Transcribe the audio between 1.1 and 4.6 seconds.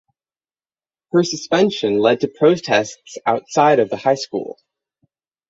Her suspension led to protests outside of the high school.